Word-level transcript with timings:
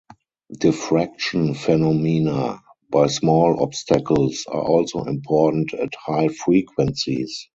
Diffraction 0.57 1.53
phenomena 1.53 2.59
by 2.89 3.05
small 3.05 3.61
obstacles 3.61 4.47
are 4.47 4.63
also 4.63 5.03
important 5.03 5.75
at 5.75 5.93
high 5.95 6.27
frequencies. 6.27 7.47